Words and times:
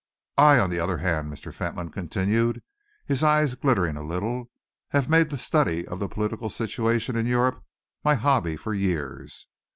"I, 0.39 0.57
on 0.57 0.71
the 0.71 0.79
other 0.79 0.97
hand," 0.97 1.31
Mr. 1.31 1.53
Fentolin 1.53 1.91
continued, 1.91 2.63
his 3.05 3.21
eyes 3.21 3.53
glittering 3.53 3.97
a 3.97 4.01
little, 4.01 4.49
"have 4.89 5.07
made 5.07 5.29
the 5.29 5.37
study 5.37 5.87
of 5.87 5.99
the 5.99 6.09
political 6.09 6.49
situation 6.49 7.15
in 7.15 7.27
Europe 7.27 7.63
my 8.03 8.15
hobby 8.15 8.55
for 8.57 8.73
years. 8.73 9.47